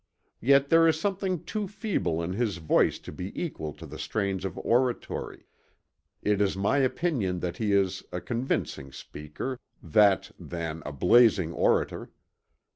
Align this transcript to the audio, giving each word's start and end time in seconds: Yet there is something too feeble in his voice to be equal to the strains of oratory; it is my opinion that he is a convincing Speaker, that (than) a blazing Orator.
Yet 0.39 0.69
there 0.69 0.87
is 0.87 0.99
something 0.99 1.43
too 1.43 1.67
feeble 1.67 2.23
in 2.23 2.33
his 2.33 2.57
voice 2.57 2.97
to 2.97 3.11
be 3.11 3.39
equal 3.39 3.71
to 3.73 3.85
the 3.85 3.99
strains 3.99 4.45
of 4.45 4.57
oratory; 4.57 5.45
it 6.23 6.41
is 6.41 6.57
my 6.57 6.79
opinion 6.79 7.39
that 7.41 7.57
he 7.57 7.71
is 7.71 8.03
a 8.11 8.19
convincing 8.19 8.91
Speaker, 8.91 9.59
that 9.83 10.31
(than) 10.39 10.81
a 10.87 10.91
blazing 10.91 11.53
Orator. 11.53 12.09